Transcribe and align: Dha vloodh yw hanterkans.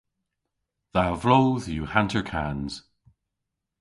Dha 0.93 1.05
vloodh 1.21 1.67
yw 1.73 1.85
hanterkans. 1.93 2.73